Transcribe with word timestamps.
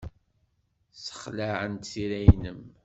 Ssexlaɛent 0.91 1.87
tira-nnem. 1.91 2.61